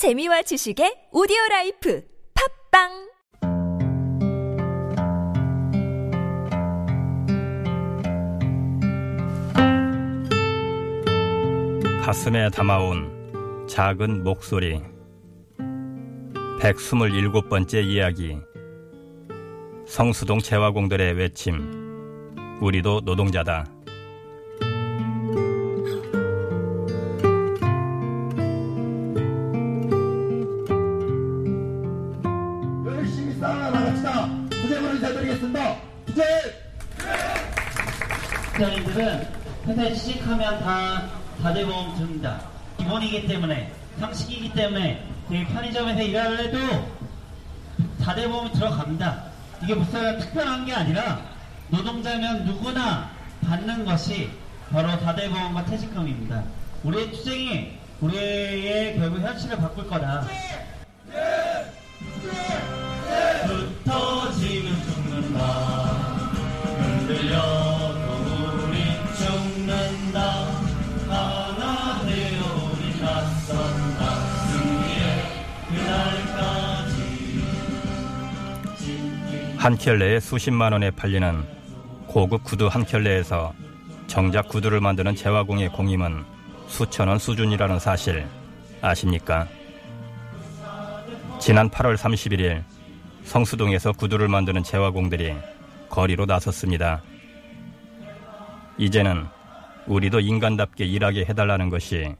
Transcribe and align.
재미와 0.00 0.40
지식의 0.40 1.12
오디오 1.12 1.36
life 1.50 2.02
팟빵! 2.70 2.88
가슴에 12.00 12.48
담아온 12.48 13.66
작은 13.68 14.24
목소리. 14.24 14.80
127번째 16.62 17.84
이야기. 17.84 18.38
성수동 19.86 20.38
제화공들의 20.38 21.12
외침. 21.12 22.56
우리도 22.62 23.02
노동자다 23.04 23.66
직장인들은 38.60 39.28
회사에 39.68 39.94
취직하면 39.94 40.60
다 40.60 41.08
다대보험 41.42 41.96
듭니다. 41.96 42.42
기본이기 42.76 43.26
때문에 43.26 43.72
상식이기 43.98 44.52
때문에 44.52 45.02
이 45.30 45.44
편의점에서 45.46 46.02
일할 46.02 46.38
해도 46.38 46.58
다대보험이 48.04 48.52
들어갑니다. 48.52 49.24
이게 49.62 49.74
무슨 49.74 50.18
특별한 50.18 50.66
게 50.66 50.74
아니라 50.74 51.22
노동자면 51.68 52.44
누구나 52.44 53.10
받는 53.46 53.86
것이 53.86 54.30
바로 54.70 54.90
다대보험과 55.00 55.64
퇴직금입니다. 55.64 56.44
우리의 56.84 57.12
투쟁이 57.12 57.78
우리의 58.02 58.98
결국 58.98 59.20
현실을 59.20 59.56
바꿀 59.56 59.86
거다. 59.88 60.26
한 79.60 79.76
켤레에 79.76 80.20
수십만 80.20 80.72
원에 80.72 80.90
팔리는 80.90 81.44
고급 82.06 82.44
구두 82.44 82.66
한 82.68 82.82
켤레에서 82.82 83.52
정작 84.06 84.48
구두를 84.48 84.80
만드는 84.80 85.14
재화공의 85.14 85.68
공임은 85.68 86.24
수천 86.66 87.08
원 87.08 87.18
수준이라는 87.18 87.78
사실 87.78 88.26
아십니까? 88.80 89.46
지난 91.38 91.68
8월 91.68 91.98
31일 91.98 92.64
성수동에서 93.24 93.92
구두를 93.92 94.28
만드는 94.28 94.62
재화공들이 94.62 95.34
거리로 95.90 96.24
나섰습니다. 96.24 97.02
이제는 98.78 99.26
우리도 99.86 100.20
인간답게 100.20 100.86
일하게 100.86 101.26
해달라는 101.26 101.68
것이 101.68 102.14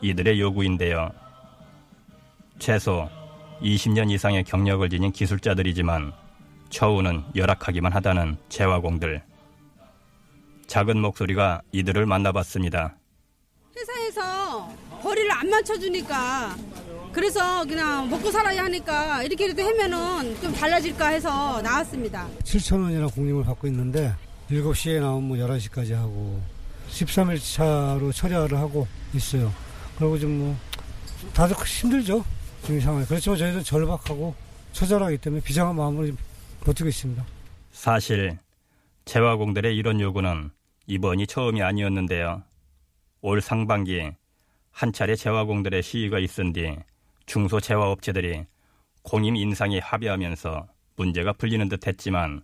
이들의 0.00 0.40
요구인데요. 0.40 1.10
최소 2.58 3.10
20년 3.60 4.10
이상의 4.10 4.44
경력을 4.44 4.88
지닌 4.88 5.12
기술자들이지만 5.12 6.24
처우는 6.70 7.24
열악하기만 7.34 7.92
하다는 7.92 8.36
재화공들. 8.48 9.22
작은 10.66 11.00
목소리가 11.00 11.62
이들을 11.72 12.06
만나봤습니다. 12.06 12.96
회사에서 13.76 14.68
거리를 15.02 15.30
안 15.30 15.48
맞춰주니까 15.50 16.56
그래서 17.12 17.64
그냥 17.64 18.10
먹고 18.10 18.30
살아야 18.30 18.64
하니까 18.64 19.22
이렇게라도 19.22 19.62
하면은 19.62 20.38
좀 20.40 20.52
달라질까 20.52 21.08
해서 21.08 21.62
나왔습니다. 21.62 22.26
7천 22.42 22.82
원이나 22.82 23.06
공임을 23.06 23.44
받고 23.44 23.66
있는데 23.68 24.12
7시에 24.50 25.00
나오면 25.00 25.28
뭐 25.28 25.36
11시까지 25.36 25.92
하고 25.92 26.42
13일 26.90 27.40
차로 27.54 28.12
처리를 28.12 28.58
하고 28.58 28.86
있어요. 29.14 29.52
그리고 29.98 30.18
좀뭐 30.18 30.56
다들 31.32 31.56
힘들죠. 31.64 32.24
지금 32.64 32.80
상황이. 32.80 33.06
그렇지만 33.06 33.38
저희도 33.38 33.62
절박하고 33.62 34.34
처절하기 34.72 35.18
때문에 35.18 35.42
비장한 35.42 35.74
마음으로 35.76 36.06
지금 36.06 36.18
버티고 36.66 36.88
있습니다. 36.88 37.24
사실 37.70 38.38
재화공들의 39.04 39.76
이런 39.76 40.00
요구는 40.00 40.50
이번이 40.88 41.28
처음이 41.28 41.62
아니었는데요. 41.62 42.42
올 43.20 43.40
상반기 43.40 44.10
한 44.72 44.92
차례 44.92 45.14
재화공들의 45.14 45.82
시위가 45.82 46.18
있은 46.18 46.52
뒤 46.52 46.76
중소 47.26 47.60
재화업체들이 47.60 48.44
공임 49.02 49.36
인상에 49.36 49.78
합의하면서 49.78 50.66
문제가 50.96 51.32
풀리는 51.32 51.68
듯 51.68 51.86
했지만 51.86 52.42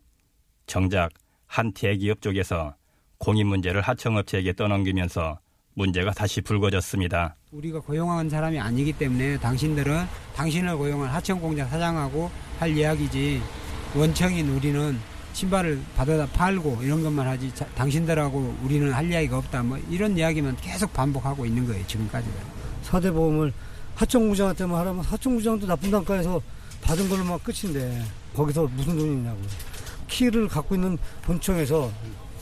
정작 0.67 1.11
한 1.47 1.73
대기업 1.73 2.23
쪽에서 2.23 2.77
공임 3.19 3.49
문제를 3.49 3.81
하청업체에게 3.83 4.53
떠넘기면서 4.55 5.39
문제가 5.75 6.13
다시 6.13 6.41
불거졌습니다. 6.41 7.37
우리가 7.51 7.81
고용한 7.81 8.29
사람이 8.29 8.59
아니기 8.59 8.93
때문에 8.93 9.39
당신들은 9.39 10.05
당신을 10.37 10.77
고용한 10.77 11.09
하청공장 11.11 11.69
사장하고 11.69 12.31
할 12.59 12.77
이야기지 12.77 13.43
원청인 13.95 14.49
우리는 14.51 14.99
신발을 15.35 15.81
받아다 15.97 16.27
팔고 16.27 16.81
이런 16.83 17.03
것만 17.03 17.27
하지 17.27 17.55
자- 17.55 17.67
당신들하고 17.75 18.57
우리는 18.63 18.93
할 18.93 19.11
이야기가 19.11 19.39
없다 19.39 19.63
뭐 19.63 19.79
이런 19.91 20.17
이야기만 20.17 20.57
계속 20.61 20.93
반복하고 20.93 21.47
있는 21.47 21.67
거예요 21.67 21.87
지금까지는 21.87 22.35
사대보험을 22.83 23.53
하청구장한테만 23.95 24.79
하라면 24.81 25.05
하청구장도 25.05 25.67
나쁜 25.67 25.91
단가에서 25.91 26.41
받은 26.83 27.09
걸로만 27.09 27.39
끝인데 27.41 28.03
거기서 28.35 28.69
무슨 28.75 28.97
돈이 28.99 29.13
있냐고. 29.13 29.39
키를 30.09 30.49
갖고 30.49 30.75
있는 30.75 30.99
본청에서 31.23 31.91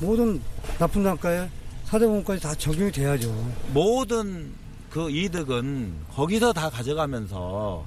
모든 0.01 0.41
나쁜 0.79 1.03
단가에 1.05 1.49
사대보험까지 1.85 2.41
다 2.43 2.55
적용이 2.55 2.91
돼야죠. 2.91 3.29
모든 3.75 4.53
그 4.89 5.11
이득은 5.11 5.93
거기서 6.15 6.53
다 6.53 6.71
가져가면서 6.71 7.85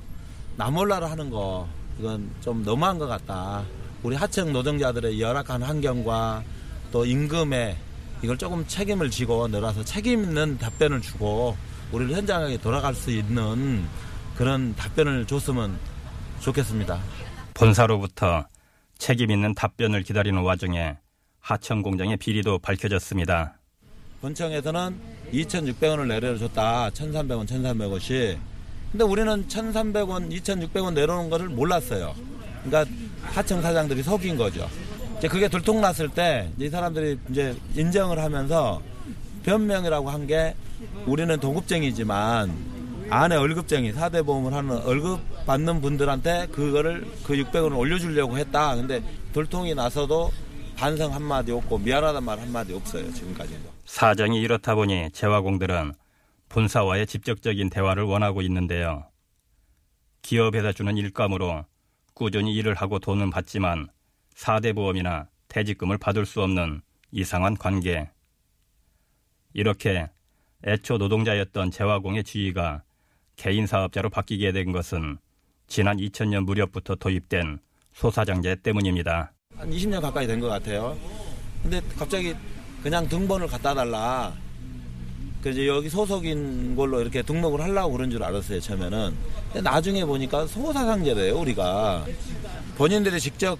나몰라라 0.57 1.09
하는 1.09 1.30
거 1.30 1.68
이건 2.00 2.30
좀 2.42 2.64
너무한 2.64 2.98
것 2.98 3.08
같다. 3.08 3.64
우리 4.02 4.16
하청 4.16 4.52
노동자들의 4.52 5.20
열악한 5.20 5.62
환경과 5.62 6.44
또 6.92 7.06
임금에 7.06 7.78
이걸 8.22 8.38
조금 8.38 8.66
책임을 8.68 9.09
지고 9.09 9.48
늘어서 9.48 9.84
책임 9.84 10.24
있는 10.24 10.58
답변을 10.58 11.02
주고 11.02 11.58
우리를 11.92 12.16
현장에 12.16 12.58
돌아갈 12.58 12.94
수 12.96 13.12
있는 13.12 13.86
그런 14.36 14.76
답변을 14.76 15.26
줬으면 15.26 15.78
좋겠습니다. 16.40 17.00
본사로부터 17.54 18.48
책임 18.98 19.31
있는 19.31 19.54
답변을 19.54 20.04
기다리는 20.04 20.42
와중에 20.42 20.98
하청 21.40 21.81
공장의 21.81 22.18
비리도 22.18 22.60
밝혀졌습니다. 22.60 23.58
본청에서는 24.22 25.00
2,600원을 25.34 26.08
내려줬다. 26.08 26.90
1,300원, 26.92 27.46
1,300원씩. 27.46 28.38
근데 28.94 29.04
우리는 29.06 29.48
1,300원, 29.48 30.31
2,600원 30.31 30.94
내려오는 30.94 31.30
거를 31.30 31.50
몰랐어요. 31.50 32.14
그러니까 32.64 32.90
하청 33.24 33.62
사장들이 33.62 34.04
속인 34.04 34.38
거죠. 34.38 34.70
이제 35.18 35.28
그게 35.28 35.48
들통났을 35.50 36.09
때 36.09 36.50
이 36.59 36.70
사람들이 36.70 37.18
이제 37.30 37.56
인정을 37.76 38.20
하면서 38.20 38.81
변명이라고 39.44 40.09
한 40.09 40.28
게 40.28 40.56
우리는 41.06 41.38
동급쟁이지만 41.40 42.74
안에 43.09 43.36
월급쟁이, 43.36 43.92
사대 43.94 44.22
보험을 44.22 44.54
하는 44.54 44.81
월급 44.84 45.20
받는 45.46 45.81
분들한테 45.81 46.48
그거를 46.52 47.06
그 47.25 47.34
600원을 47.34 47.78
올려주려고 47.78 48.38
했다. 48.38 48.75
근데 48.75 49.04
돌통이 49.34 49.75
나서도 49.75 50.31
반성 50.78 51.14
한마디 51.14 51.52
없고 51.52 51.80
미안하단 51.80 52.24
말 52.24 52.40
한마디 52.40 52.74
없어요. 52.74 53.12
지금까지도. 53.14 53.60
사정이 53.86 54.40
이렇다 54.42 54.75
보니 54.75 55.10
재화공들은 55.14 55.94
본사와의 56.53 57.08
직접적인 57.08 57.72
대화를 57.72 58.03
원하고 58.03 58.44
있는데요. 58.44 59.08
기업에다 60.22 60.72
주는 60.72 60.95
일감으로 60.95 61.66
꾸준히 62.13 62.54
일을 62.54 62.75
하고 62.75 63.00
돈은 63.00 63.31
받지만 63.31 63.88
사대보험이나 64.36 65.30
퇴직금을 65.48 65.98
받을 65.98 66.28
수 66.28 66.44
없는 66.44 66.81
이상한 67.12 67.57
관계. 67.57 68.07
이렇게 69.54 70.07
애초 70.63 71.00
노동자였던 71.00 71.72
재화공의 71.72 72.24
지위가 72.24 72.83
개인 73.36 73.66
사업자로 73.66 74.12
바뀌게 74.12 74.51
된 74.51 74.72
것은 74.72 75.18
지난 75.66 75.98
2000년 75.98 76.45
무렵부터 76.45 76.94
도입된 76.94 77.62
소사장제 77.94 78.57
때문입니다. 78.62 79.33
한 79.57 79.72
20년 79.72 80.00
가까이 80.01 80.28
된 80.28 80.39
것 80.39 80.50
같아요. 80.50 80.95
근데 81.63 81.81
갑자기 81.98 82.36
그냥 82.83 83.10
등본을 83.10 83.48
갖다 83.48 83.74
달라. 83.74 84.31
그 85.44 85.50
이제 85.50 85.68
여기 85.68 85.90
소속인 85.90 86.78
걸로 86.78 87.01
이렇게 87.01 87.22
등록을 87.22 87.60
하려고 87.60 87.92
그런 87.92 88.10
줄 88.10 88.24
알았어요, 88.24 88.62
처음에는. 88.62 89.13
근데 89.51 89.69
나중에 89.69 90.06
보니까 90.06 90.48
소사상제래요, 90.48 91.38
우리가. 91.38 92.06
본인들이 92.78 93.19
직접 93.19 93.60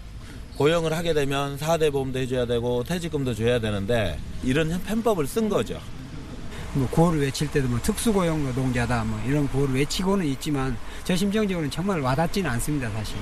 고용을 0.56 0.94
하게 0.94 1.14
되면 1.14 1.58
4대 1.58 1.92
보험도 1.92 2.20
해줘야 2.20 2.46
되고 2.46 2.86
퇴직금도 2.86 3.34
줘야 3.36 3.60
되는데 3.60 4.18
이런 4.44 4.82
편법을 4.84 5.28
쓴 5.28 5.50
거죠. 5.50 5.78
뭐 6.74 6.88
구호를 6.88 7.20
외칠 7.20 7.52
때도 7.52 7.68
뭐 7.68 7.80
특수고용 7.82 8.46
노동자다 8.46 9.04
뭐 9.04 9.22
이런 9.28 9.48
구호를 9.50 9.76
외치고는 9.76 10.26
있지만 10.28 10.76
저 11.04 11.16
심정적으로는 11.16 11.70
정말 11.70 12.00
와닿지는 12.00 12.50
않습니다 12.50 12.90
사실 12.90 13.16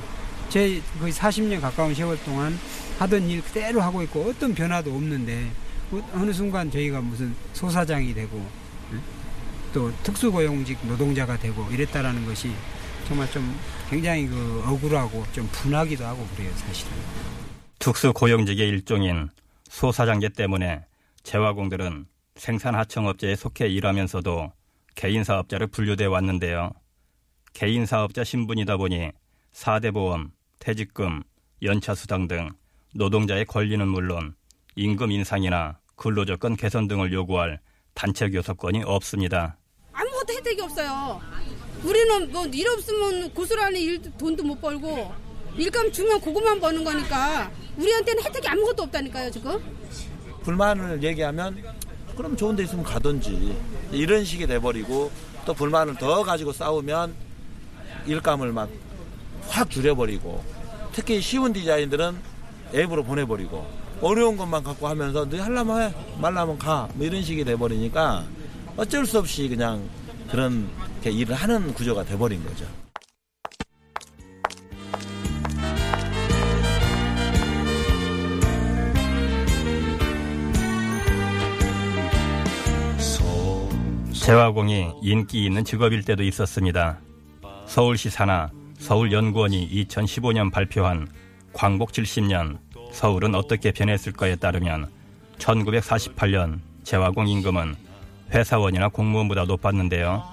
제 0.47 0.81
거의 0.99 1.11
40년 1.11 1.59
가까운 1.59 1.93
세월 1.93 2.17
동안 2.23 2.57
하던 2.99 3.29
일 3.29 3.41
그대로 3.41 3.81
하고 3.81 4.01
있고 4.03 4.21
어떤 4.29 4.55
변화도 4.55 4.95
없는데 4.95 5.51
어- 5.91 6.09
어느 6.13 6.31
순간 6.31 6.69
저희가 6.71 7.01
무슨 7.01 7.35
소사장이 7.53 8.13
되고 8.13 8.37
응? 8.91 9.01
또 9.73 9.91
특수고용직 10.03 10.77
노동자가 10.87 11.37
되고 11.37 11.69
이랬다라는 11.71 12.25
것이 12.25 12.51
정말 13.07 13.29
좀 13.31 13.57
굉장히 13.89 14.27
그 14.27 14.63
억울하고 14.65 15.25
좀 15.33 15.47
분하기도 15.51 16.05
하고 16.05 16.25
그래요 16.35 16.51
사실은 16.55 16.91
특수고용직의 17.79 18.67
일종인 18.69 19.29
소사장제 19.69 20.29
때문에 20.29 20.85
재화공들은 21.23 22.05
생산하청업체에 22.35 23.35
속해 23.35 23.67
일하면서도 23.67 24.51
개인사업자로 24.95 25.67
분류돼 25.67 26.05
왔는데요. 26.05 26.71
개인사업자 27.53 28.23
신분이다 28.23 28.77
보니 28.77 29.11
4대 29.53 29.93
보험, 29.93 30.31
퇴직금, 30.59 31.23
연차수당 31.61 32.27
등 32.27 32.49
노동자의 32.93 33.45
권리는 33.45 33.87
물론 33.87 34.35
임금 34.75 35.11
인상이나 35.11 35.77
근로조건 36.05 36.55
개선 36.55 36.87
등을 36.87 37.13
요구할 37.13 37.59
단체 37.93 38.27
교섭권이 38.27 38.81
없습니다. 38.85 39.57
아무것도 39.93 40.33
혜택이 40.33 40.59
없어요. 40.61 41.21
우리는 41.83 42.31
뭐 42.31 42.47
일 42.47 42.67
없으면 42.69 43.31
고스란히 43.35 43.83
일 43.83 44.01
돈도 44.17 44.43
못 44.43 44.59
벌고 44.59 45.13
일감 45.55 45.91
주면 45.91 46.19
그것만 46.19 46.59
버는 46.59 46.83
거니까 46.83 47.51
우리한테는 47.77 48.23
혜택이 48.23 48.47
아무것도 48.47 48.83
없다니까요 48.83 49.29
지금. 49.29 49.63
불만을 50.43 51.03
얘기하면 51.03 51.63
그럼 52.17 52.35
좋은 52.35 52.55
데 52.55 52.63
있으면 52.63 52.83
가든지 52.83 53.55
이런 53.91 54.25
식이 54.25 54.47
돼버리고 54.47 55.11
또 55.45 55.53
불만을 55.53 55.95
더 55.97 56.23
가지고 56.23 56.51
싸우면 56.51 57.13
일감을 58.07 58.51
막 58.53 58.69
확 59.49 59.69
줄여버리고 59.69 60.41
특히 60.93 61.19
쉬운 61.19 61.51
디자인들은 61.51 62.15
앱으로 62.73 63.03
보내버리고 63.03 63.65
어려운 64.01 64.35
것만 64.37 64.63
갖고 64.63 64.87
하면서 64.87 65.27
너 65.29 65.37
하려면 65.41 65.81
해 65.81 65.93
말라면 66.19 66.57
가 66.57 66.87
뭐 66.95 67.05
이런 67.05 67.21
식이 67.21 67.43
돼버리니까 67.45 68.23
어쩔 68.77 69.05
수 69.05 69.19
없이 69.19 69.47
그냥 69.47 69.81
그런 70.29 70.67
이렇게 71.01 71.11
일을 71.11 71.35
하는 71.35 71.73
구조가 71.73 72.05
돼버린 72.05 72.43
거죠. 72.43 72.65
재화공이 84.13 84.91
인기 85.01 85.45
있는 85.45 85.63
직업일 85.65 86.03
때도 86.03 86.23
있었습니다. 86.23 86.99
서울시 87.65 88.09
산하 88.09 88.49
서울연구원이 88.77 89.69
2015년 89.87 90.51
발표한 90.51 91.07
광복 91.53 91.91
70년 91.91 92.57
서울은 92.91 93.35
어떻게 93.35 93.71
변했을까에 93.71 94.35
따르면 94.35 94.89
1948년 95.37 96.59
재화공 96.83 97.27
임금은 97.27 97.75
회사원이나 98.31 98.87
공무원보다 98.89 99.45
높았는데요. 99.45 100.23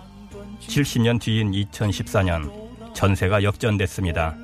70년 0.61 1.21
뒤인 1.21 1.53
2014년 1.53 2.69
전세가 2.95 3.43
역전됐습니다. 3.43 4.37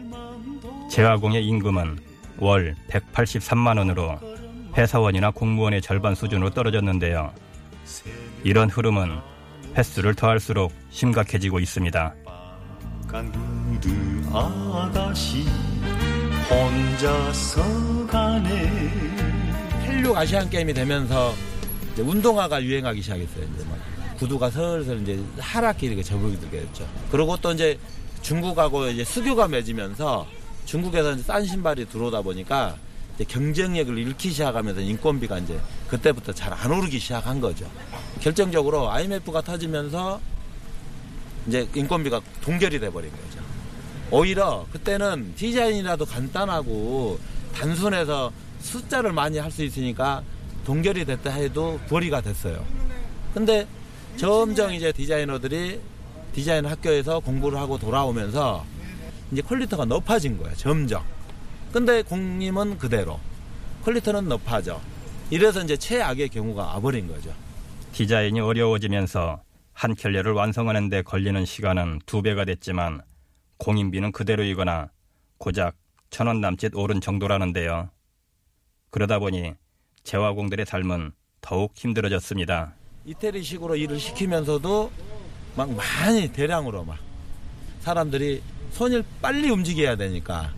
재화공의 0.90 1.44
임금은 1.46 1.98
월 2.38 2.76
183만 2.88 3.78
원으로 3.78 4.18
회사원이나 4.76 5.30
공무원의 5.30 5.82
절반 5.82 6.14
수준으로 6.14 6.50
떨어졌는데요. 6.50 7.32
이런 8.42 8.68
흐름은 8.68 9.18
횟수를 9.76 10.14
더할수록 10.14 10.72
심각해지고 10.90 11.60
있습니다. 11.60 12.14
혼자서 16.50 18.06
가네 18.06 18.50
헬륨 19.84 20.16
아시안 20.16 20.48
게임이 20.50 20.74
되면서 20.74 21.34
이제 21.92 22.02
운동화가 22.02 22.62
유행하기 22.62 23.00
시작했어요. 23.02 23.44
이제 23.54 23.64
막 23.64 23.78
구두가 24.18 24.50
슬슬 24.50 25.00
이제 25.02 25.22
하락기 25.38 25.86
이렇게 25.86 26.02
접목이 26.02 26.38
되게 26.40 26.60
됐죠. 26.60 26.86
그리고 27.10 27.36
또 27.38 27.52
이제 27.52 27.78
중국하고 28.22 28.86
이제 28.88 29.04
수교가 29.04 29.48
맺으면서 29.48 30.26
중국에서 30.64 31.12
이제 31.12 31.22
싼 31.22 31.44
신발이 31.46 31.86
들어오다 31.86 32.22
보니까 32.22 32.76
경쟁력을 33.28 33.96
잃기 33.96 34.30
시작하면서 34.30 34.80
인건비가 34.80 35.38
이제 35.38 35.58
그때부터 35.88 36.32
잘 36.32 36.52
안 36.52 36.70
오르기 36.70 36.98
시작한 36.98 37.40
거죠. 37.40 37.70
결정적으로 38.20 38.90
IMF가 38.90 39.40
터지면서 39.42 40.20
이제 41.46 41.68
인건비가 41.74 42.20
동결이 42.42 42.80
돼버린 42.80 43.10
거죠. 43.10 43.44
오히려 44.10 44.66
그때는 44.72 45.34
디자인이라도 45.34 46.04
간단하고 46.06 47.18
단순해서 47.54 48.32
숫자를 48.60 49.12
많이 49.12 49.38
할 49.38 49.50
수 49.50 49.62
있으니까 49.64 50.22
동결이 50.64 51.04
됐다 51.04 51.30
해도 51.30 51.78
벌이가 51.88 52.20
됐어요. 52.20 52.64
근데 53.34 53.66
점점 54.16 54.72
이제 54.72 54.92
디자이너들이 54.92 55.80
디자인 56.32 56.64
학교에서 56.66 57.20
공부를 57.20 57.58
하고 57.58 57.78
돌아오면서 57.78 58.64
이제 59.30 59.42
quality가 59.42 59.84
높아진 59.84 60.38
거예요. 60.38 60.54
점점. 60.56 61.02
근데 61.72 62.02
공임은 62.02 62.78
그대로. 62.78 63.18
quality는 63.84 64.28
높아져. 64.28 64.80
이래서 65.30 65.62
이제 65.62 65.76
최악의 65.76 66.28
경우가 66.30 66.62
와버린 66.64 67.08
거죠. 67.08 67.32
디자인이 67.92 68.40
어려워지면서 68.40 69.42
한 69.72 69.94
켤레를 69.94 70.32
완성하는 70.32 70.88
데 70.88 71.02
걸리는 71.02 71.44
시간은 71.44 72.00
두 72.06 72.22
배가 72.22 72.44
됐지만 72.44 73.02
공인비는 73.58 74.12
그대로이거나 74.12 74.90
고작 75.38 75.76
천 76.10 76.26
원 76.28 76.40
남짓 76.40 76.72
오른 76.74 77.00
정도라는데요. 77.00 77.90
그러다 78.90 79.18
보니 79.18 79.54
재화공들의 80.04 80.66
삶은 80.66 81.12
더욱 81.40 81.72
힘들어졌습니다. 81.76 82.74
이태리식으로 83.06 83.76
일을 83.76 83.98
시키면서도 83.98 84.90
막 85.56 85.70
많이 85.72 86.32
대량으로 86.32 86.84
막 86.84 86.98
사람들이 87.80 88.42
손을 88.72 89.04
빨리 89.20 89.50
움직여야 89.50 89.96
되니까 89.96 90.52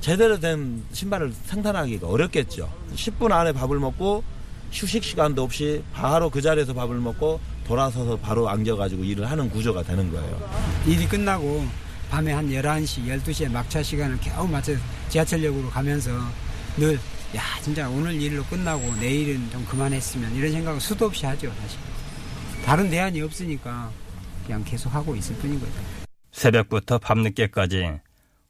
제대로 0.00 0.38
된 0.38 0.84
신발을 0.92 1.32
생산하기가 1.32 2.06
어렵겠죠. 2.06 2.72
10분 2.94 3.32
안에 3.32 3.52
밥을 3.52 3.78
먹고 3.78 4.22
휴식 4.70 5.02
시간도 5.02 5.42
없이 5.42 5.82
바로 5.92 6.30
그 6.30 6.40
자리에서 6.40 6.72
밥을 6.74 6.96
먹고 6.96 7.40
돌아서서 7.66 8.16
바로 8.18 8.48
안겨가지고 8.48 9.02
일을 9.04 9.28
하는 9.30 9.50
구조가 9.50 9.82
되는 9.82 10.10
거예요. 10.12 10.50
일이 10.86 11.06
끝나고 11.06 11.66
밤에 12.10 12.32
한 12.32 12.48
11시, 12.48 13.06
12시에 13.06 13.50
막차 13.50 13.82
시간을 13.82 14.18
겨우 14.20 14.48
맞춰 14.48 14.72
지하철역으로 15.08 15.68
가면서 15.68 16.10
늘, 16.76 16.98
야, 17.36 17.42
진짜 17.62 17.88
오늘 17.88 18.20
일로 18.20 18.42
끝나고 18.44 18.94
내일은 18.96 19.50
좀 19.50 19.64
그만했으면 19.66 20.34
이런 20.34 20.50
생각을 20.52 20.80
수도 20.80 21.06
없이 21.06 21.26
하죠, 21.26 21.52
사실. 21.60 21.78
다른 22.64 22.88
대안이 22.88 23.20
없으니까 23.22 23.90
그냥 24.46 24.64
계속 24.64 24.94
하고 24.94 25.14
있을 25.14 25.36
뿐인 25.36 25.60
거죠. 25.60 25.72
새벽부터 26.32 26.98
밤늦게까지 26.98 28.00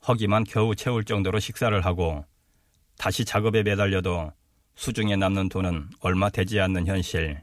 허기만 0.06 0.44
겨우 0.44 0.75
채울 0.75 1.04
정도로 1.04 1.40
식사를 1.40 1.85
하고 1.85 2.25
다시 2.97 3.25
작업에 3.25 3.62
매달려도 3.62 4.32
수중에 4.76 5.16
남는 5.16 5.49
돈은 5.49 5.88
얼마 6.00 6.30
되지 6.30 6.61
않는 6.61 6.87
현실. 6.87 7.42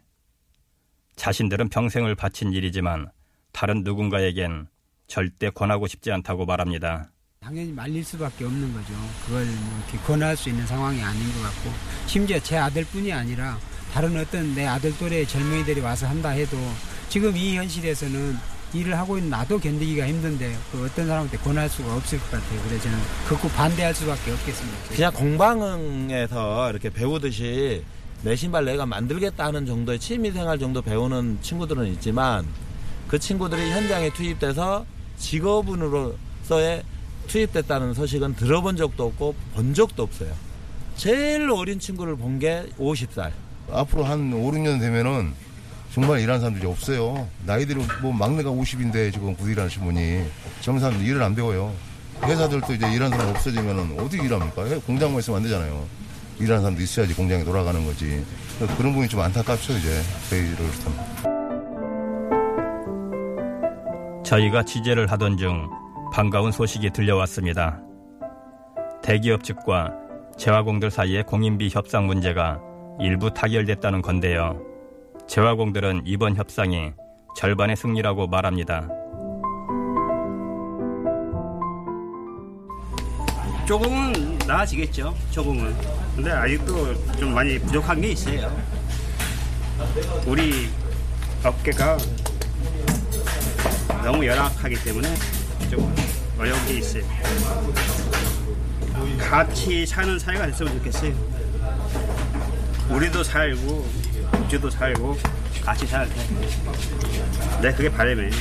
자신들은 1.16 1.70
평생을 1.70 2.16
바친 2.16 2.54
일이지만 2.54 3.10
다른 3.52 3.84
누군가에겐 3.84 4.68
절대 5.08 5.50
권하고 5.50 5.88
싶지 5.88 6.12
않다고 6.12 6.46
말합니다. 6.46 7.10
당연히 7.40 7.72
말릴 7.72 8.04
수밖에 8.04 8.44
없는 8.46 8.74
거죠. 8.74 8.94
그걸 9.26 9.46
뭐 9.46 9.78
이렇게 9.78 9.98
권할 10.06 10.36
수 10.36 10.50
있는 10.50 10.66
상황이 10.66 11.02
아닌 11.02 11.32
것 11.34 11.42
같고 11.44 11.70
심지어 12.08 12.40
제 12.40 12.58
아들뿐이 12.58 13.14
아니라 13.14 13.58
다른 13.94 14.18
어떤 14.18 14.56
내 14.56 14.66
아들 14.66 14.98
또래의 14.98 15.28
젊은이들이 15.28 15.80
와서 15.82 16.08
한다 16.08 16.30
해도 16.30 16.58
지금 17.08 17.38
이 17.38 17.56
현실에서는 17.56 18.36
일을 18.74 18.98
하고 18.98 19.18
있는 19.18 19.30
나도 19.30 19.60
견디기가 19.60 20.08
힘든데 20.08 20.58
그 20.72 20.86
어떤 20.86 21.08
사람한테 21.08 21.38
권할 21.38 21.70
수가 21.70 21.96
없을 21.96 22.20
것 22.20 22.32
같아요. 22.32 22.62
그래서 22.64 22.84
저는 22.84 22.98
극구 23.28 23.50
반대할 23.50 23.94
수밖에 23.94 24.32
없겠습니다. 24.32 24.78
그냥 24.90 25.14
공방에서 25.14 26.72
이렇게 26.72 26.90
배우듯이 26.90 27.84
내 28.24 28.36
신발 28.36 28.66
내가 28.66 28.86
만들겠다 28.86 29.46
하는 29.46 29.66
정도의 29.66 30.00
취미생활 30.00 30.58
정도 30.58 30.82
배우는 30.82 31.38
친구들은 31.42 31.86
있지만 31.94 32.46
그 33.08 33.20
친구들이 33.20 33.70
현장에 33.70 34.12
투입돼서 34.12 34.86
직업인으로서의 35.18 36.84
투입됐다는 37.28 37.94
소식은 37.94 38.36
들어본 38.36 38.78
적도 38.78 39.06
없고 39.08 39.36
본 39.56 39.74
적도 39.74 40.04
없어요. 40.04 40.32
제일 40.96 41.50
어린 41.50 41.80
친구를 41.80 42.16
본 42.16 42.40
게 42.40 42.66
50살. 42.80 43.32
앞으로 43.72 44.04
한 44.04 44.32
5, 44.32 44.52
6년 44.52 44.80
되면은 44.80 45.34
정말 45.94 46.20
일하는 46.20 46.40
사람들이 46.42 46.68
없어요. 46.68 47.28
나이들이 47.46 47.84
뭐 48.02 48.12
막내가 48.14 48.50
50인데 48.52 49.12
지금 49.14 49.34
구일 49.36 49.60
하시는 49.60 49.86
분이 49.86 50.24
사람들 50.80 51.06
일을 51.06 51.24
안 51.24 51.34
배워요. 51.34 51.74
회사들도 52.24 52.74
이제 52.74 52.92
일하는 52.94 53.18
사람 53.18 53.34
없어지면은 53.34 54.00
어디 54.00 54.18
일합니까? 54.18 54.64
공장만 54.86 55.20
있으면 55.20 55.38
안 55.38 55.44
되잖아요. 55.44 55.86
일하는 56.40 56.62
사람도 56.62 56.82
있어야지 56.82 57.14
공장이 57.14 57.44
돌아가는 57.44 57.84
거지. 57.86 58.24
그런 58.60 58.92
부분이 58.92 59.08
좀 59.08 59.22
안타깝죠, 59.22 59.78
이제. 59.78 60.02
저희로부터는. 60.30 61.35
저희가 64.26 64.64
취재를 64.64 65.12
하던 65.12 65.38
중 65.38 65.70
반가운 66.12 66.52
소식이 66.52 66.90
들려왔습니다. 66.90 67.80
대기업 69.04 69.44
측과 69.44 69.94
재화공들 70.36 70.90
사이의 70.90 71.24
공인비 71.24 71.70
협상 71.72 72.08
문제가 72.08 72.60
일부 73.00 73.32
타결됐다는 73.32 74.02
건데요. 74.02 74.60
재화공들은 75.28 76.02
이번 76.06 76.36
협상이 76.36 76.94
절반의 77.38 77.76
승리라고 77.76 78.28
말합니다. 78.28 78.88
조금은 83.68 84.40
나아지겠죠. 84.48 85.14
조금은. 85.32 85.76
근데 86.16 86.32
아직도 86.32 87.14
좀 87.18 87.34
많이 87.34 87.60
부족한 87.60 88.02
게 88.02 88.10
있어요. 88.10 88.50
우리 90.26 90.68
업계가 91.44 91.98
너무 93.88 94.26
열악하기 94.26 94.76
때문에 94.84 95.14
좀 95.70 95.94
어려운 96.38 96.66
게 96.68 96.78
있어요. 96.78 97.04
같이 99.20 99.86
사는 99.86 100.18
사회가 100.18 100.48
됐으면 100.48 100.78
좋겠어요. 100.78 101.14
우리도 102.90 103.24
살고, 103.24 103.88
우주도 104.44 104.70
살고, 104.70 105.18
같이 105.64 105.88
살때. 105.88 106.16
네, 107.62 107.72
그게 107.74 107.90
바람이에요. 107.90 108.32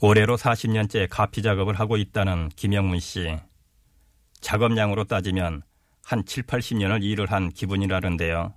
올해로 0.00 0.36
40년째 0.38 1.06
가피 1.10 1.42
작업을 1.42 1.78
하고 1.78 1.96
있다는 1.96 2.48
김영문 2.56 3.00
씨. 3.00 3.36
작업량으로 4.40 5.04
따지면 5.04 5.62
한 6.02 6.24
7, 6.24 6.44
80년을 6.44 7.02
일을 7.02 7.30
한 7.30 7.50
기분이라는데요. 7.50 8.54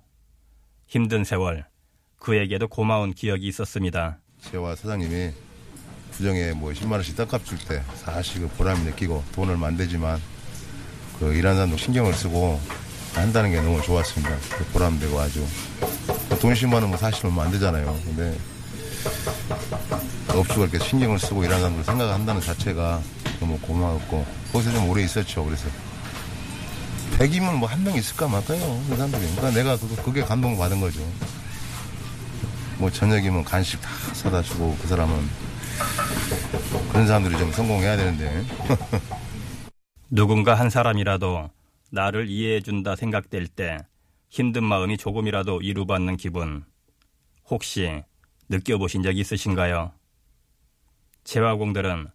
힘든 0.86 1.24
세월, 1.24 1.66
그에게도 2.18 2.68
고마운 2.68 3.12
기억이 3.12 3.46
있었습니다. 3.48 4.18
제와 4.40 4.74
사장님이 4.74 5.30
부정에 6.16 6.52
뭐 6.52 6.72
10만 6.72 6.92
원씩 6.92 7.16
떡값 7.16 7.44
줄 7.44 7.58
때 7.58 7.82
사실 8.04 8.42
그 8.42 8.48
보람이 8.56 8.80
느끼고 8.84 9.24
돈을 9.34 9.56
만들지만 9.56 10.20
그 11.18 11.32
일하는 11.34 11.56
사람도 11.56 11.76
신경을 11.76 12.14
쓰고 12.14 12.60
한다는 13.14 13.50
게 13.50 13.60
너무 13.60 13.80
좋았습니다. 13.82 14.36
그 14.56 14.64
보람되고 14.66 15.18
아주 15.20 15.46
돈 16.40 16.52
10만 16.54 16.74
원은 16.74 16.88
뭐 16.88 16.96
사실 16.98 17.26
얼마 17.26 17.44
안 17.44 17.50
되잖아요. 17.52 17.98
근데 18.04 18.36
업주가 20.28 20.66
이렇게 20.66 20.78
신경을 20.84 21.18
쓰고 21.18 21.44
일하는 21.44 21.60
사람들 21.62 21.84
생각한다는 21.84 22.40
자체가 22.40 23.00
너무 23.40 23.58
고마웠고 23.60 24.26
거기서 24.52 24.72
좀 24.72 24.88
오래 24.88 25.02
있었죠. 25.04 25.44
그래서 25.44 25.66
100이면 27.18 27.54
뭐 27.58 27.68
한 27.68 27.82
명 27.84 27.94
있을까 27.96 28.26
말까요. 28.26 28.58
그 28.88 28.96
사람들이. 28.96 29.22
그러니까 29.36 29.50
내가 29.52 29.76
그거, 29.76 30.02
그게 30.02 30.22
감동을 30.22 30.58
받은 30.58 30.80
거죠. 30.80 31.00
뭐 32.78 32.90
저녁이면 32.90 33.44
간식 33.44 33.80
다 33.80 33.88
사다 34.12 34.42
주고 34.42 34.76
그 34.82 34.88
사람은 34.88 35.14
그런 36.90 37.06
사람들이 37.06 37.36
좀 37.38 37.50
성공해야 37.52 37.96
되는데 37.96 38.44
누군가 40.10 40.54
한 40.54 40.70
사람이라도 40.70 41.50
나를 41.90 42.28
이해해준다 42.28 42.96
생각될 42.96 43.46
때 43.48 43.78
힘든 44.28 44.64
마음이 44.64 44.96
조금이라도 44.96 45.60
이루받는 45.60 46.16
기분 46.16 46.64
혹시 47.48 48.02
느껴보신 48.48 49.02
적 49.02 49.16
있으신가요? 49.16 49.92
재화공들은 51.24 52.08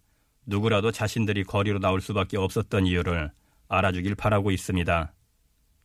누구라도 0.46 0.90
자신들이 0.92 1.44
거리로 1.44 1.78
나올 1.78 2.00
수밖에 2.00 2.36
없었던 2.36 2.86
이유를 2.86 3.30
알아주길 3.68 4.14
바라고 4.14 4.50
있습니다. 4.50 5.12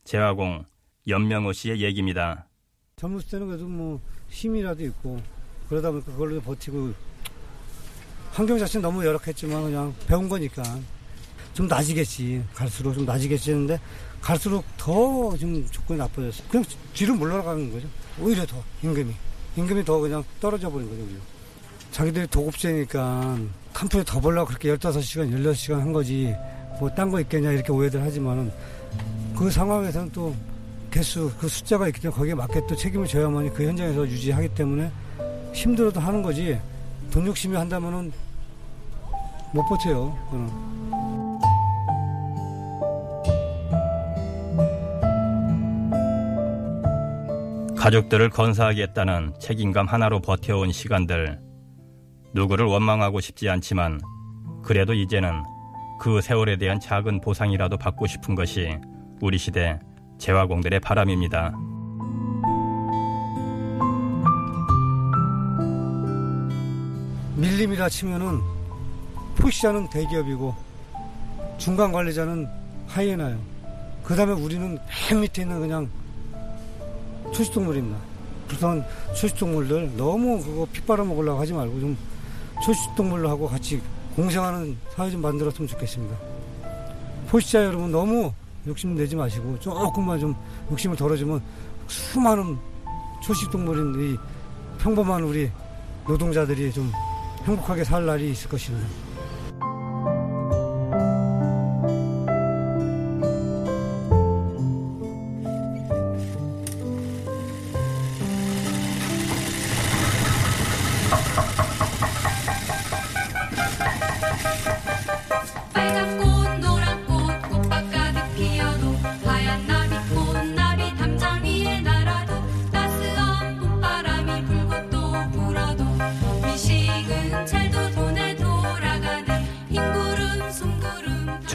재화공 0.04 0.64
연명호 1.08 1.52
씨의 1.52 1.82
얘기입니다. 1.82 2.46
젊었을 2.96 3.28
때는 3.30 3.46
그래도 3.46 3.68
뭐 3.68 4.00
힘이라도 4.28 4.84
있고 4.86 5.22
그러다 5.68 5.90
보니까 5.90 6.12
그걸로 6.12 6.40
버티고 6.40 6.94
환경 8.36 8.58
자체는 8.58 8.82
너무 8.82 9.02
열악했지만 9.02 9.62
그냥 9.64 9.94
배운 10.06 10.28
거니까 10.28 10.62
좀 11.54 11.66
나아지겠지. 11.66 12.44
갈수록 12.54 12.92
좀 12.92 13.06
나아지겠지 13.06 13.50
했는데 13.52 13.80
갈수록 14.20 14.62
더좀 14.76 15.66
조건이 15.70 15.98
나빠졌어. 15.98 16.44
그냥 16.50 16.62
뒤로 16.92 17.14
물러가는 17.14 17.72
거죠. 17.72 17.88
오히려 18.20 18.44
더 18.44 18.62
임금이. 18.82 19.10
임금이 19.56 19.84
더 19.86 19.98
그냥 19.98 20.22
떨어져 20.38 20.70
버린 20.70 20.86
거죠 20.90 21.02
우리 21.02 21.16
자기들이 21.92 22.26
도급제니까 22.26 23.38
한 23.72 23.88
푼에 23.88 24.04
더 24.04 24.20
벌려고 24.20 24.48
그렇게 24.48 24.68
15시간 24.76 25.32
16시간 25.32 25.78
한 25.78 25.92
거지. 25.94 26.34
뭐 26.78 26.90
딴 26.94 27.10
거 27.10 27.18
있겠냐 27.22 27.52
이렇게 27.52 27.72
오해들 27.72 28.02
하지만은 28.02 28.52
그 29.34 29.50
상황에서는 29.50 30.12
또 30.12 30.36
개수 30.90 31.32
그 31.38 31.48
숫자가 31.48 31.88
있기 31.88 32.02
때문에 32.02 32.18
거기에 32.18 32.34
맞게 32.34 32.66
또 32.68 32.76
책임을 32.76 33.06
져야만이 33.06 33.54
그 33.54 33.64
현장에서 33.66 34.06
유지하기 34.06 34.50
때문에 34.50 34.92
힘들어도 35.54 36.00
하는 36.00 36.20
거지. 36.20 36.60
돈 37.10 37.26
욕심이 37.26 37.56
한다면은 37.56 38.12
못 39.56 39.64
버텨요. 39.64 40.14
그는. 40.30 40.50
가족들을 47.74 48.28
건사하겠다는 48.30 49.34
책임감 49.40 49.86
하나로 49.86 50.20
버텨온 50.20 50.72
시간들 50.72 51.40
누구를 52.34 52.66
원망하고 52.66 53.20
싶지 53.20 53.48
않지만 53.48 54.00
그래도 54.62 54.92
이제는 54.92 55.42
그 56.00 56.20
세월에 56.20 56.58
대한 56.58 56.78
작은 56.78 57.20
보상이라도 57.20 57.78
받고 57.78 58.06
싶은 58.06 58.34
것이 58.34 58.76
우리 59.22 59.38
시대 59.38 59.78
재화공들의 60.18 60.80
바람입니다. 60.80 61.54
밀림이라 67.36 67.88
치면은 67.88 68.55
포시자는 69.36 69.88
대기업이고 69.88 70.54
중간 71.58 71.92
관리자는 71.92 72.48
하이에나요. 72.86 73.38
그 74.02 74.14
다음에 74.14 74.32
우리는 74.32 74.78
맨 75.10 75.20
밑에 75.20 75.42
있는 75.42 75.60
그냥 75.60 75.88
초식동물입니다. 77.32 77.98
그래서 78.46 78.82
초식동물들 79.14 79.96
너무 79.96 80.42
그거 80.42 80.66
피 80.72 80.80
빨아먹으려고 80.82 81.40
하지 81.40 81.52
말고 81.52 81.80
좀 81.80 81.96
초식동물하고 82.64 83.48
같이 83.48 83.82
공생하는 84.14 84.76
사회 84.94 85.10
좀 85.10 85.20
만들었으면 85.20 85.68
좋겠습니다. 85.68 86.16
포시자 87.28 87.64
여러분 87.64 87.90
너무 87.90 88.32
욕심 88.66 88.94
내지 88.94 89.16
마시고 89.16 89.58
조금만 89.60 90.18
좀 90.18 90.34
욕심을 90.70 90.96
덜어주면 90.96 91.42
수많은 91.88 92.56
초식동물인 93.22 93.94
이 94.14 94.16
평범한 94.78 95.22
우리 95.22 95.50
노동자들이 96.06 96.72
좀 96.72 96.90
행복하게 97.44 97.84
살 97.84 98.06
날이 98.06 98.30
있을 98.30 98.48
것입니다. 98.48 99.05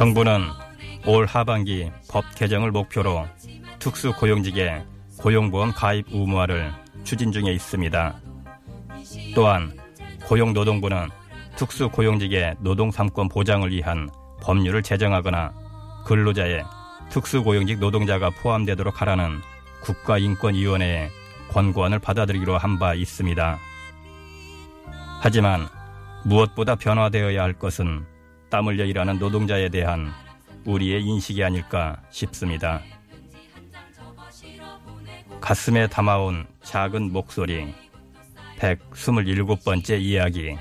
정부는 0.02 0.48
올 1.06 1.28
하반기 1.28 1.92
법 2.10 2.26
개정을 2.34 2.72
목표로 2.72 3.28
특수 3.78 4.12
고용직의 4.12 4.84
고용보험 5.20 5.74
가입 5.74 6.08
의무화를 6.10 6.72
추진 7.04 7.32
중에 7.32 7.52
있습니다. 7.54 8.20
또한 9.36 9.78
고용노동부는 10.26 11.08
특수 11.56 11.88
고용직의 11.90 12.56
노동 12.62 12.90
3권 12.90 13.30
보장을 13.32 13.72
위한 13.72 14.10
법률을 14.42 14.82
제정하거나 14.82 15.54
근로자의 16.08 16.64
특수 17.12 17.44
고용직 17.44 17.78
노동자가 17.78 18.32
포함되도록 18.32 19.02
하라는 19.02 19.40
국가인권위원회의 19.84 21.12
권고안을 21.52 22.00
받아들이기로 22.00 22.58
한 22.58 22.80
바 22.80 22.96
있습니다. 22.96 23.60
하지만 25.22 25.68
무엇보다 26.26 26.74
변화되어야 26.74 27.44
할 27.44 27.54
것은 27.54 28.10
땀 28.52 28.68
흘려 28.68 28.84
일하는 28.84 29.18
노동자에 29.18 29.70
대한 29.70 30.12
우리의 30.66 31.02
인식이 31.04 31.42
아닐까 31.42 31.96
싶습니다. 32.12 32.82
가슴에 35.40 35.88
담아온 35.88 36.46
작은 36.62 37.14
목소리 37.14 37.74
127번째 38.60 40.02
이야기 40.02 40.58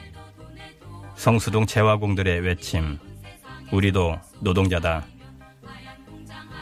성수동 1.16 1.66
재화공들의 1.66 2.40
외침 2.42 2.96
우리도 3.72 4.20
노동자다 4.38 5.04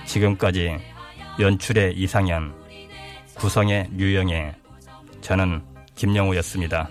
지금까지 0.07 0.79
연출의 1.39 1.95
이상현 1.99 2.55
구성의 3.35 3.91
류영애 3.93 4.57
저는 5.21 5.63
김영우였습니다. 5.95 6.89